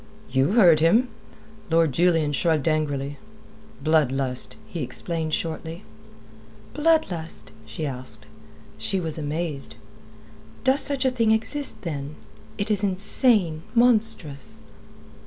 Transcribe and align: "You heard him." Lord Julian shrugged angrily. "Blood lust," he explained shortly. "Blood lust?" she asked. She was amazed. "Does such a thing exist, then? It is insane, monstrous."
"You 0.31 0.53
heard 0.53 0.79
him." 0.79 1.09
Lord 1.69 1.91
Julian 1.91 2.33
shrugged 2.33 2.67
angrily. 2.67 3.19
"Blood 3.83 4.11
lust," 4.11 4.55
he 4.65 4.81
explained 4.81 5.31
shortly. 5.35 5.83
"Blood 6.73 7.11
lust?" 7.11 7.51
she 7.67 7.85
asked. 7.85 8.25
She 8.79 8.99
was 8.99 9.19
amazed. 9.19 9.75
"Does 10.63 10.81
such 10.81 11.05
a 11.05 11.11
thing 11.11 11.29
exist, 11.29 11.83
then? 11.83 12.15
It 12.57 12.71
is 12.71 12.83
insane, 12.83 13.61
monstrous." 13.75 14.63